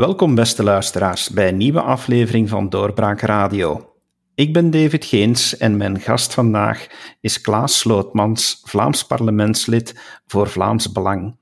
[0.00, 3.94] Welkom, beste luisteraars, bij een nieuwe aflevering van Doorbraak Radio.
[4.34, 6.86] Ik ben David Geens en mijn gast vandaag
[7.20, 11.36] is Klaas Slootmans, Vlaams parlementslid voor Vlaams Belang.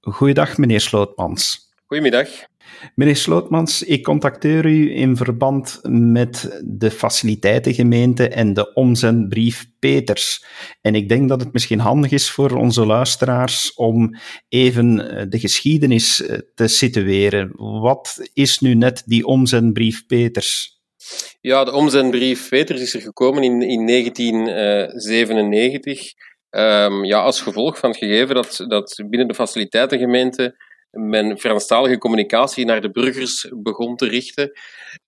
[0.00, 1.72] Goeiedag, meneer Slootmans.
[1.86, 2.28] Goedemiddag.
[2.94, 10.44] Meneer Slootmans, ik contacteer u in verband met de faciliteitengemeente en de omzendbrief Peters.
[10.80, 14.16] En ik denk dat het misschien handig is voor onze luisteraars om
[14.48, 17.52] even eh, de geschiedenis eh, te situeren.
[17.80, 20.76] Wat is nu net die omzendbrief Peters?
[21.40, 26.12] Ja, de omzendbrief Peters is er gekomen in, in 1997.
[26.50, 30.56] Um, ehm, ja, als gevolg van het gegeven dat, dat binnen de faciliteitengemeente
[30.90, 34.52] men Franstalige communicatie naar de burgers begon te richten.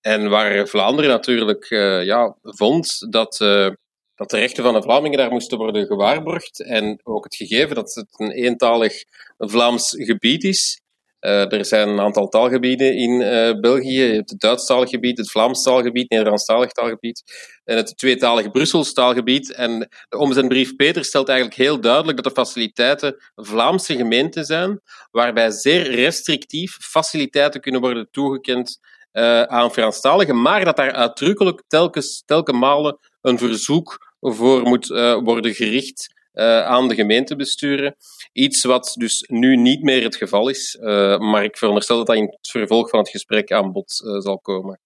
[0.01, 3.69] En waar Vlaanderen natuurlijk uh, ja, vond dat, uh,
[4.15, 6.63] dat de rechten van de Vlamingen daar moesten worden gewaarborgd.
[6.63, 9.03] En ook het gegeven dat het een eentalig
[9.37, 10.80] Vlaams gebied is.
[11.21, 14.01] Uh, er zijn een aantal taalgebieden in uh, België.
[14.01, 17.23] het Duits gebied, het Vlaams taalgebied, het Nederlandstalig taalgebied
[17.63, 19.53] en het tweetalige Brussels taalgebied.
[19.53, 25.51] En de omzendbrief Peter stelt eigenlijk heel duidelijk dat de faciliteiten Vlaamse gemeenten zijn, waarbij
[25.51, 28.79] zeer restrictief faciliteiten kunnen worden toegekend
[29.13, 34.87] uh, aan Franstaligen, maar dat daar uitdrukkelijk telkens, telkens malen een verzoek voor moet
[35.23, 37.95] worden gericht aan de gemeentebesturen.
[38.33, 42.15] Iets wat dus nu niet meer het geval is, uh, maar ik veronderstel dat dat
[42.15, 44.79] in het vervolg van het gesprek aan bod uh, zal komen.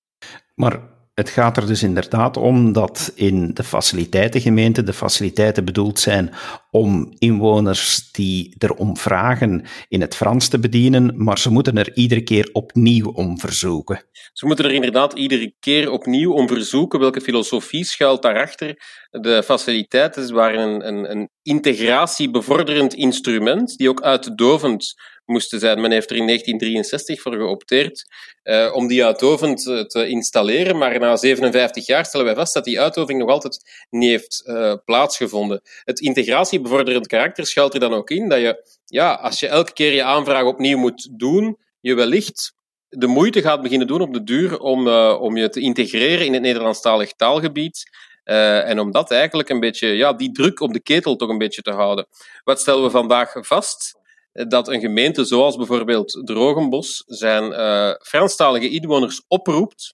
[0.53, 6.33] Maar het gaat er dus inderdaad om dat in de faciliteitengemeente de faciliteiten bedoeld zijn
[6.71, 12.21] om inwoners die erom vragen in het Frans te bedienen, maar ze moeten er iedere
[12.21, 14.03] keer opnieuw om verzoeken.
[14.33, 16.99] Ze moeten er inderdaad iedere keer opnieuw om verzoeken.
[16.99, 18.75] Welke filosofie schuilt daarachter?
[19.09, 24.93] De faciliteiten waren een, een, een integratiebevorderend instrument, die ook uitdovend
[25.25, 25.81] moesten zijn.
[25.81, 28.05] Men heeft er in 1963 voor geopteerd
[28.43, 32.63] uh, om die uitdovend uh, te installeren, maar na 57 jaar stellen wij vast dat
[32.63, 35.61] die uitdoving nog altijd niet heeft uh, plaatsgevonden.
[35.83, 39.93] Het integratiebevorderend karakter schuilt er dan ook in dat je, ja, als je elke keer
[39.93, 42.53] je aanvraag opnieuw moet doen, je wellicht
[42.89, 46.41] de moeite gaat beginnen doen op de duur om, om je te integreren in het
[46.41, 47.83] Nederlandstalig taalgebied.
[48.23, 51.61] En om dat eigenlijk een beetje, ja, die druk op de ketel toch een beetje
[51.61, 52.07] te houden.
[52.43, 53.99] Wat stellen we vandaag vast?
[54.35, 59.93] Dat een gemeente zoals bijvoorbeeld Drogenbos zijn uh, Franstalige inwoners oproept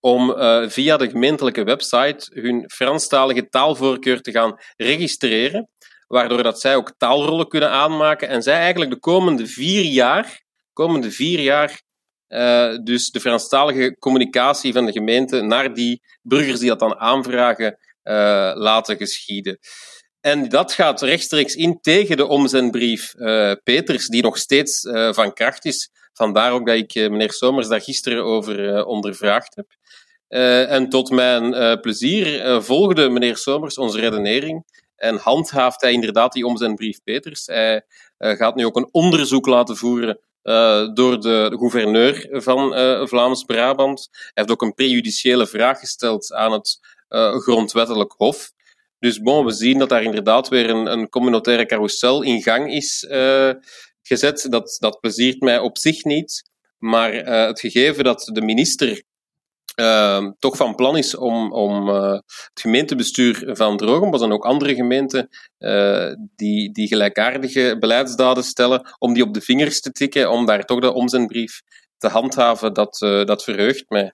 [0.00, 5.68] om uh, via de gemeentelijke website hun Franstalige taalvoorkeur te gaan registreren,
[6.06, 11.10] waardoor dat zij ook taalrollen kunnen aanmaken en zij eigenlijk de komende vier jaar, komende
[11.10, 11.82] vier jaar
[12.28, 17.78] uh, dus de Franstalige communicatie van de gemeente naar die burgers die dat dan aanvragen
[18.54, 19.58] laten geschieden.
[20.24, 24.80] En dat gaat rechtstreeks in tegen de omzendbrief uh, Peters, die nog steeds
[25.10, 25.90] van kracht is.
[26.12, 29.66] Vandaar ook dat ik meneer Somers daar gisteren over ondervraagd heb.
[30.68, 34.64] en tot mijn plezier volgde meneer Somers onze redenering
[34.96, 37.46] en handhaaft hij inderdaad die omzendbrief Peters.
[37.46, 37.84] Hij
[38.18, 40.20] gaat nu ook een onderzoek laten voeren
[40.94, 42.72] door de, de, gouverneur van
[43.08, 44.08] Vlaams-Brabant.
[44.10, 46.80] Hij heeft ook een prejudiciële vraag gesteld aan het
[47.42, 48.52] grondwettelijk hof.
[49.04, 53.06] Dus bon, we zien dat daar inderdaad weer een, een communautaire carousel in gang is
[54.02, 54.46] gezet.
[54.50, 56.42] Dat, dat pleziert mij op zich niet.
[56.78, 59.02] Maar het gegeven dat de minister
[59.80, 65.28] uh, toch van plan is om, om het gemeentebestuur van Drogenbos en ook andere gemeenten
[66.36, 70.80] die, die gelijkaardige beleidsdaden stellen, om die op de vingers te tikken, om daar toch
[70.80, 71.60] de omzendbrief
[71.98, 74.12] te handhaven, dat, dat verheugt mij.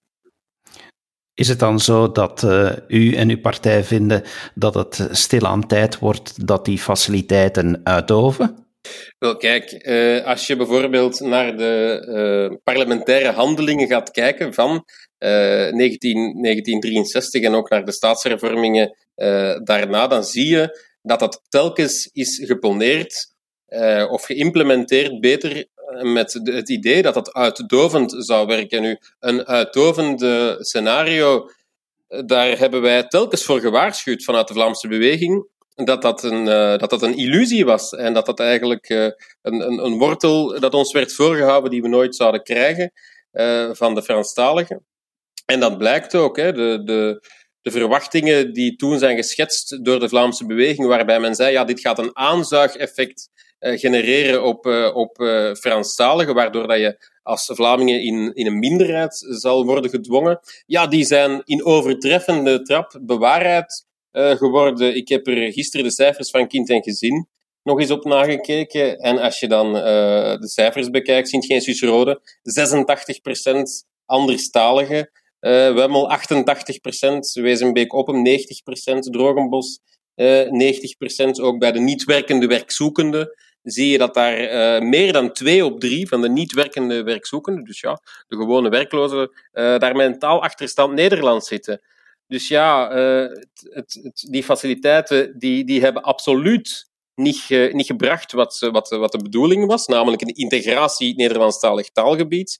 [1.35, 2.47] Is het dan zo dat
[2.89, 4.23] u en uw partij vinden
[4.55, 8.69] dat het stilaan tijd wordt dat die faciliteiten uitoven?
[9.19, 12.05] Wel, kijk, uh, als je bijvoorbeeld naar de
[12.51, 14.71] uh, parlementaire handelingen gaat kijken van
[15.19, 16.13] uh, 19,
[16.43, 18.97] 1963 en ook naar de staatshervormingen
[19.65, 23.35] daarna, dan zie je dat dat telkens is geponeerd
[24.09, 25.67] of geïmplementeerd beter
[26.03, 28.83] met het idee dat dat uitdovend zou werken.
[28.83, 31.51] Nu, een uitdovende scenario,
[32.27, 36.91] daar hebben wij telkens voor gewaarschuwd vanuit de Vlaamse beweging dat dat een, uh, dat
[36.91, 37.93] dat een illusie was.
[37.93, 39.05] En dat dat eigenlijk uh,
[39.43, 42.93] een, een, een, wortel dat ons werd voorgehouden die we nooit zouden krijgen
[43.73, 44.85] van de Franstaligen.
[45.47, 46.37] En dat blijkt ook.
[46.37, 47.27] Hè, de, de,
[47.63, 51.81] de verwachtingen die toen zijn geschetst door de Vlaamse beweging, waarbij men zei, ja, dit
[51.81, 53.29] gaat een aanzuigeffect
[53.61, 55.17] genereren op, op
[55.59, 60.41] Franstaligen, waardoor dat je als Vlamingen in, in een minderheid zal worden gedwongen.
[60.67, 64.97] Ja, die zijn in overtreffende trap bewaarheid uh, geworden.
[64.97, 67.29] Ik heb er gisteren de cijfers van kind en gezin
[67.63, 68.99] nog eens op nagekeken.
[68.99, 72.21] En als je dan de cijfers bekijkt, Sint-Geen-Suus-Rode,
[73.85, 75.11] 86% anderstaligen.
[75.41, 79.81] Uh, Wemmel 88%, Wezenbeek-Oppen 90%, Drogenbos
[80.17, 81.41] uh, 90%.
[81.41, 85.81] Ook bij de niet werkende werkzoekenden zie je dat daar uh, meer dan twee op
[85.81, 90.95] drie van de niet werkende werkzoekenden, dus ja, de gewone werklozen, uh, daar mentaal achterstand
[90.95, 91.83] Nederlands zitten.
[92.27, 93.29] Dus ja, uh,
[93.71, 99.23] het, het, die faciliteiten die, die hebben absoluut niet, niet gebracht wat, wat, wat de
[99.23, 102.59] bedoeling was, namelijk een integratie Nederlandstalig taalgebied.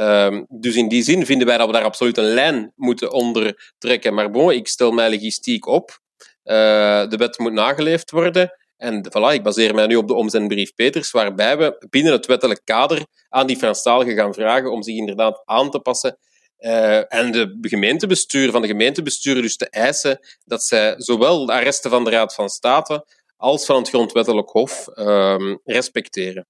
[0.00, 3.74] Um, dus in die zin vinden wij dat we daar absoluut een lijn moeten onder
[3.78, 4.14] trekken.
[4.14, 5.98] Maar bon, ik stel mij logistiek op.
[6.42, 8.50] De wet moet nageleefd worden.
[8.76, 12.60] En voilà, ik baseer mij nu op de omzendbrief Peters, waarbij we binnen het wettelijk
[12.64, 16.18] kader aan die Franstaligen gaan vragen om zich inderdaad aan te passen
[16.58, 21.90] uh, en de gemeentebestuur van de gemeentebestuur dus te eisen dat zij zowel de arresten
[21.90, 23.06] van de Raad van State
[23.36, 26.46] als van het Grondwettelijk Hof uh, respecteren.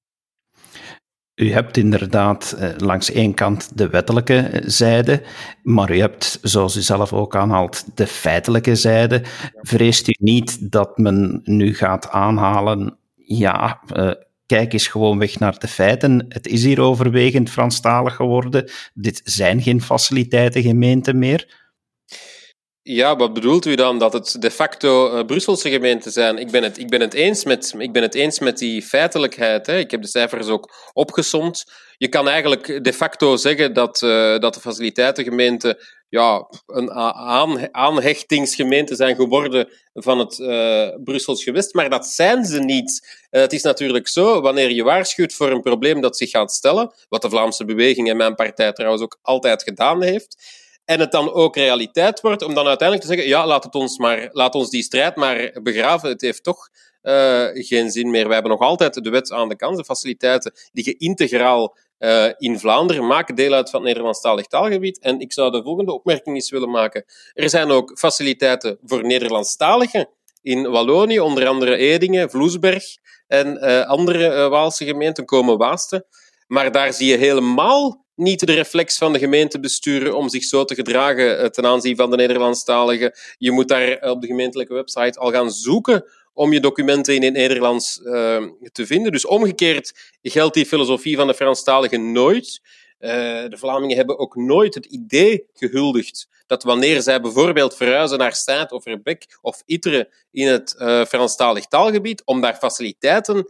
[1.37, 5.23] U hebt inderdaad eh, langs één kant de wettelijke eh, zijde,
[5.63, 9.23] maar u hebt, zoals u zelf ook aanhaalt, de feitelijke zijde.
[9.61, 14.11] Vreest u niet dat men nu gaat aanhalen, ja, uh,
[14.47, 16.27] kijk eens gewoon weg naar de feiten.
[16.29, 18.71] Het is hier overwegend Franstalig geworden.
[18.95, 21.66] Dit zijn geen faciliteiten gemeente meer.
[22.89, 23.99] Ja, wat bedoelt u dan?
[23.99, 26.39] Dat het de facto uh, Brusselse gemeenten zijn?
[26.39, 29.67] Ik ben het, ik ben het, eens, met, ik ben het eens met die feitelijkheid.
[29.67, 29.79] Hè.
[29.79, 31.65] Ik heb de cijfers ook opgesomd.
[31.99, 35.79] Je kan eigenlijk de facto zeggen dat, uh, dat de faciliteitengemeenten
[36.09, 42.61] ja, een aan, aanhechtingsgemeente zijn geworden van het uh, Brussels gewest, maar dat zijn ze
[42.61, 43.19] niet.
[43.31, 47.23] het is natuurlijk zo, wanneer je waarschuwt voor een probleem dat zich gaat stellen, wat
[47.23, 50.37] de Vlaamse beweging en mijn partij trouwens ook altijd gedaan heeft,
[50.87, 53.99] en het dan ook realiteit wordt, om dan uiteindelijk te zeggen, ja, laat, het ons,
[53.99, 56.09] maar, laat ons die strijd maar begraven.
[56.09, 56.69] Het heeft toch
[57.03, 58.25] uh, geen zin meer.
[58.25, 62.27] Wij hebben nog altijd de wet aan de kant, de faciliteiten die je integraal uh,
[62.37, 64.99] in Vlaanderen maken deel uit van het Nederlandstalig taalgebied.
[64.99, 67.05] En ik zou de volgende opmerking eens willen maken.
[67.33, 70.09] Er zijn ook faciliteiten voor Nederlandstaligen
[70.43, 72.85] in Wallonië, onder andere Edingen, Vloesberg
[73.27, 76.07] en uh, andere Waalse gemeenten komen waasten.
[76.47, 80.75] Maar daar zie je helemaal niet de reflex van de gemeentebesturen om zich zo te
[80.75, 83.13] gedragen eh, ten aanzien van de Nederlandstaligen.
[83.39, 87.33] Je moet daar op de gemeentelijke website al gaan zoeken om je documenten in het
[87.33, 88.43] Nederlands uh,
[88.73, 89.13] te vinden.
[89.13, 92.61] Dus omgekeerd geldt die filosofie van de Franstaligen nooit.
[92.99, 98.73] De Vlamingen hebben ook nooit het idee gehuldigd dat wanneer zij bijvoorbeeld verhuizen naar Staat
[98.73, 103.47] of Rebek of Itre in het uh, Franstalig taalgebied, om daar faciliteiten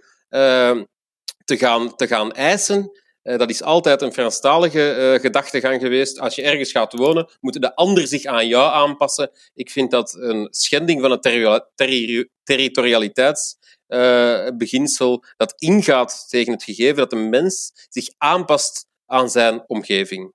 [1.45, 2.91] te, gaan, te gaan eisen,
[3.26, 6.20] dat is altijd een Franstalige uh, gedachtegang geweest.
[6.20, 9.31] Als je ergens gaat wonen, moet de ander zich aan jou aanpassen.
[9.55, 16.62] Ik vind dat een schending van het terri terri territorialiteitsbeginsel uh, dat ingaat tegen het
[16.62, 20.32] gegeven dat een mens zich aanpast aan zijn omgeving.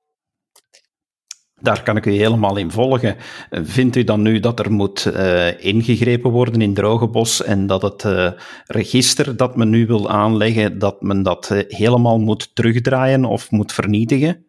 [1.62, 3.16] Daar kan ik u helemaal in volgen.
[3.50, 8.04] Vindt u dan nu dat er moet uh, ingegrepen worden in Drogebos en dat het
[8.04, 8.31] uh,
[8.66, 13.74] register dat men nu wil aanleggen, dat men dat uh, helemaal moet terugdraaien of moet
[13.74, 14.46] vernietigen?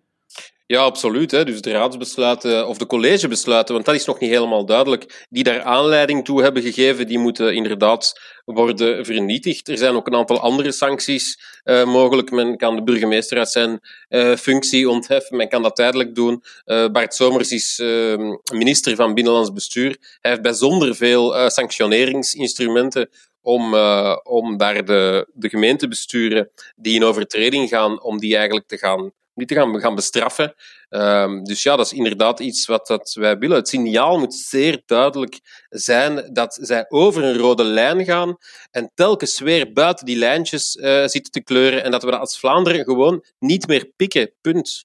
[0.72, 1.30] Ja, absoluut.
[1.30, 1.44] Hè.
[1.44, 5.62] Dus de raadsbesluiten of de collegebesluiten, want dat is nog niet helemaal duidelijk, die daar
[5.62, 9.68] aanleiding toe hebben gegeven, die moeten inderdaad worden vernietigd.
[9.68, 12.30] Er zijn ook een aantal andere sancties uh, mogelijk.
[12.30, 15.36] Men kan de burgemeester uit zijn uh, functie ontheffen.
[15.36, 16.42] Men kan dat tijdelijk doen.
[16.66, 19.96] Uh, Bart Somers is ehm, minister van Binnenlands Bestuur.
[20.20, 23.08] Hij heeft bijzonder veel sanctioneringsinstrumenten
[23.42, 23.74] om,
[24.22, 29.54] om daar de, de gemeentebesturen die in overtreding gaan, om die eigenlijk te gaan te
[29.54, 30.54] gaan, gaan bestraffen.
[30.88, 33.56] Um, dus ja, dat is inderdaad iets wat dat wij willen.
[33.56, 38.36] Het signaal moet zeer duidelijk zijn dat zij over een rode lijn gaan
[38.70, 42.38] en telkens weer buiten die lijntjes uh, zitten te kleuren en dat we dat als
[42.38, 44.32] Vlaanderen gewoon niet meer pikken.
[44.40, 44.84] Punt.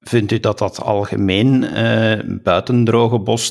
[0.00, 2.84] Vindt u dat dat algemeen uh, buiten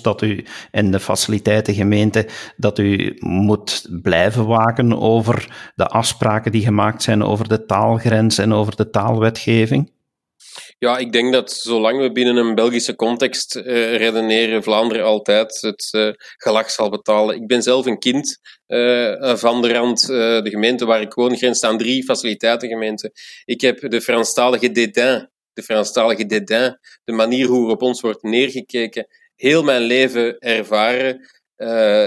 [0.02, 7.04] dat u en de faciliteitengemeente dat u moet blijven waken over de afspraken die gemaakt
[7.04, 9.92] zijn over de taalgrens en over de taalwetgeving?
[10.80, 15.90] Ja, ik denk dat zolang we binnen een Belgische context uh, redeneren, Vlaanderen altijd het
[15.92, 17.36] uh, gelag zal betalen.
[17.36, 21.64] Ik ben zelf een kind uh, van de rand, de gemeente waar ik woon, grenst
[21.64, 23.12] aan drie faciliteitengemeenten.
[23.46, 28.24] Ik heb de Franstalige dédain, de Franstalige dédain, de manier hoe er op ons wordt
[28.24, 31.28] neergekeken, heel mijn leven ervaren.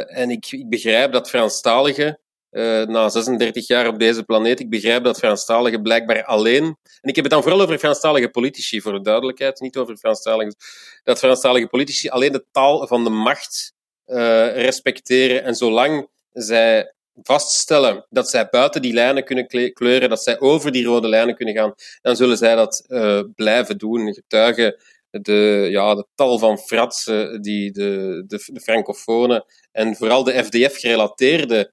[0.07, 4.61] en ik, ik begrijp dat Franstaligen uh, na 36 jaar op deze planeet.
[4.61, 6.64] Ik begrijp dat Franstaligen blijkbaar alleen.
[7.00, 9.61] En ik heb het dan vooral over Franstalige politici, voor de duidelijkheid.
[9.61, 10.54] Niet over Franstalige.
[11.02, 13.75] Dat Franstalige politici alleen de taal van de macht
[14.07, 14.16] uh,
[14.54, 15.45] respecteren.
[15.45, 20.85] En zolang zij vaststellen dat zij buiten die lijnen kunnen kleuren, dat zij over die
[20.85, 24.14] rode lijnen kunnen gaan, dan zullen zij dat uh, blijven doen.
[24.14, 24.76] Getuigen
[25.11, 31.73] de, ja, de tal van fratsen die de, de, de francofonen en vooral de FDF-gerelateerde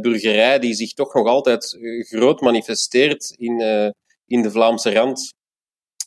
[0.00, 1.78] burgerij, die zich toch nog altijd
[2.08, 3.88] groot manifesteert in, uh,
[4.26, 5.32] in de Vlaamse rand,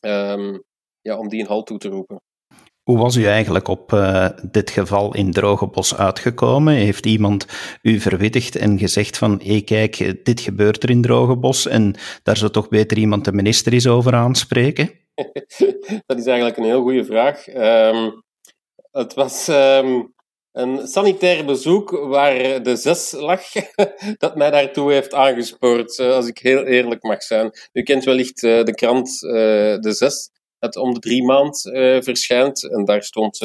[0.02, 0.64] um,
[1.02, 2.22] ja, om die een halt toe te roepen.
[2.84, 6.74] Hoe was u eigenlijk op uh, dit geval in Drogebos uitgekomen?
[6.74, 7.46] Heeft iemand
[7.82, 12.52] u verwittigd en gezegd van, hé kijk, dit gebeurt er in Drogebos en daar zou
[12.52, 14.92] toch beter iemand de minister eens over aanspreken?
[16.06, 17.48] dat is eigenlijk een heel goede vraag.
[17.48, 18.24] Um,
[18.92, 20.14] het was um,
[20.58, 23.42] een sanitair bezoek waar de zes lag,
[24.18, 27.52] dat mij daartoe heeft aangespoord, eh, als ik heel eerlijk mag zijn.
[27.74, 29.32] U kent wellicht uh, de krant uh,
[29.80, 31.62] De Zes het om de drie maand
[32.04, 32.70] verschijnt.
[32.70, 33.42] En daar stond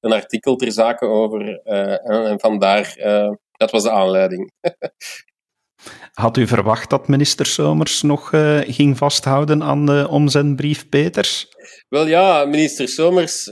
[0.00, 1.60] een artikel ter zake over.
[1.64, 2.94] En, en, vandaar,
[3.52, 4.52] dat was de aanleiding.
[6.12, 8.28] Had u verwacht dat minister Somers nog
[8.66, 11.48] ging vasthouden aan de omzendbrief Peters?
[11.90, 13.50] Wel ja, minister Somers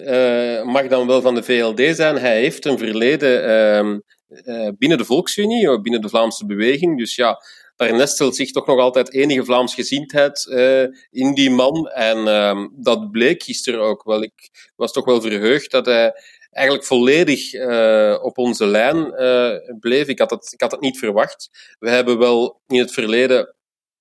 [0.65, 2.17] mag dan wel van de VLD zijn.
[2.17, 3.99] Hij heeft een verleden ehm,
[4.79, 6.99] binnen de Volksunie, binnen de Vlaamse beweging.
[6.99, 7.43] Dus ja,
[7.77, 11.89] daar nestelt zich toch nog altijd enige Vlaamsgezindheid uh, in die man.
[11.89, 14.23] En uh, dat bleek gisteren ook wel.
[14.23, 16.13] Ik was toch wel verheugd dat hij
[16.51, 17.55] eigenlijk volledig
[18.23, 19.13] op onze lijn
[19.81, 20.09] bleef.
[20.09, 21.51] Ik had, het, ik had het niet verwacht.
[21.79, 23.55] We hebben wel in het verleden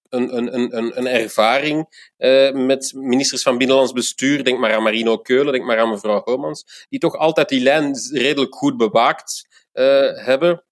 [0.10, 1.88] een, een, een, een ervaring
[2.18, 4.44] uh, met ministers van Binnenlands Bestuur.
[4.44, 6.86] Denk maar aan Marino Keulen, denk maar aan mevrouw Homans.
[6.90, 10.64] Die toch altijd die lijn redelijk goed bewaakt uh, hebben.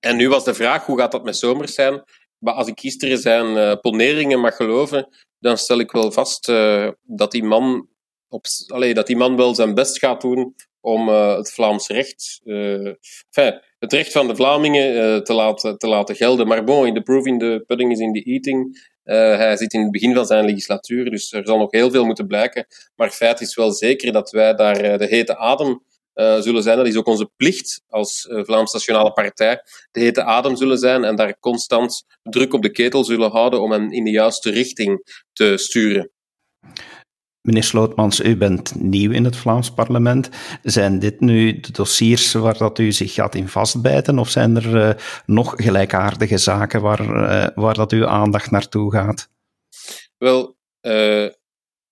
[0.00, 2.02] En nu was de vraag, hoe gaat dat met Zomers zijn?
[2.38, 6.46] Maar als ik gisteren zijn uh, poneringen mag geloven, dan stel ik wel vast
[7.02, 7.88] dat, die man
[8.28, 8.44] op,
[8.92, 14.12] dat die man wel zijn best gaat doen om het Vlaams recht, enfin, het recht
[14.12, 16.46] van de Vlamingen te, laten, te laten gelden.
[16.46, 18.88] Maar bon, in the proof in the pudding is in the eating.
[19.38, 22.26] hij zit in het begin van zijn legislatuur, dus er zal nog heel veel moeten
[22.26, 22.66] blijken.
[22.96, 25.82] Maar feit is wel zeker dat wij daar de hete adem
[26.14, 26.76] zullen zijn.
[26.76, 29.62] Dat is ook onze plicht als Vlaams Nationale Partij.
[29.90, 33.72] De hete adem zullen zijn en daar constant druk op de ketel zullen houden om
[33.72, 36.10] hen in de juiste richting te sturen.
[37.44, 40.28] Meneer Slootmans, u bent nieuw in het Vlaams parlement.
[40.62, 44.18] Zijn dit nu de dossiers waar dat u zich gaat in vastbijten?
[44.18, 44.90] Of zijn er uh,
[45.26, 49.28] nog gelijkaardige zaken waar, uh, waar dat uw aandacht naartoe gaat?
[50.18, 51.28] Wel, uh,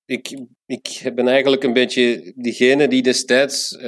[0.05, 3.79] ik, ik ben eigenlijk een beetje diegene die destijds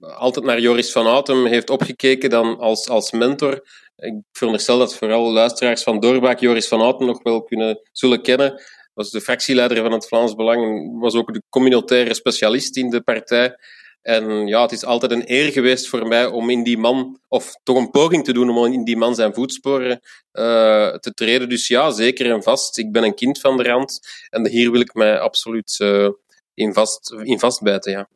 [0.00, 3.52] altijd naar Joris van Autem heeft opgekeken dan als, als mentor.
[3.96, 8.62] Ik veronderstel dat vooral luisteraars van Doorbraak Joris van Autem nog wel kunnen, zullen kennen.
[8.94, 13.00] Was de fractieleider van het Vlaams Belang en was ook de communautaire specialist in de
[13.00, 13.56] partij.
[14.02, 17.54] En ja, het is altijd een eer geweest voor mij om in die man, of
[17.62, 20.00] toch een poging te doen om in die man zijn voetsporen
[20.32, 21.48] uh, te treden.
[21.48, 22.78] Dus ja, zeker en vast.
[22.78, 26.08] Ik ben een kind van de rand en hier wil ik mij absoluut uh,
[26.54, 27.92] in, vast, in vastbijten.
[27.92, 28.08] Ja.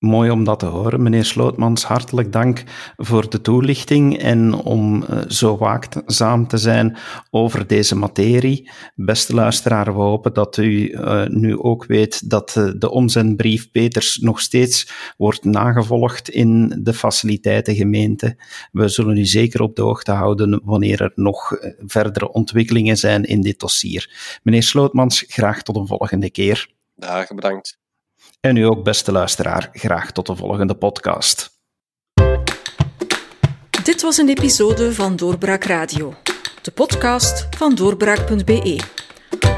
[0.00, 1.84] Mooi om dat te horen, meneer Slootmans.
[1.84, 2.62] Hartelijk dank
[2.96, 6.96] voor de toelichting en om uh, zo waakzaam te zijn
[7.30, 8.70] over deze materie.
[8.94, 14.18] Beste luisteraar, we hopen dat u uh, nu ook weet dat uh, de omzendbrief Peters
[14.18, 18.36] nog steeds wordt nagevolgd in de faciliteitengemeente.
[18.72, 23.40] We zullen u zeker op de hoogte houden wanneer er nog verdere ontwikkelingen zijn in
[23.40, 24.38] dit dossier.
[24.42, 26.68] Meneer Slootmans, graag tot een volgende keer.
[26.94, 27.78] Dag, bedankt.
[28.40, 31.58] En u ook, beste luisteraar, graag tot de volgende podcast.
[33.84, 36.14] Dit was een episode van Doorbraak Radio,
[36.62, 38.80] de podcast van doorbraak.be.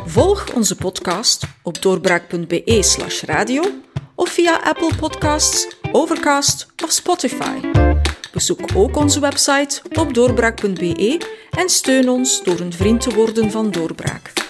[0.06, 3.62] Volg onze podcast op doorbraak.be/slash radio
[4.14, 7.60] of via Apple Podcasts, Overcast of Spotify.
[8.32, 13.70] Bezoek ook onze website op doorbraak.be en steun ons door een vriend te worden van
[13.70, 14.41] Doorbraak.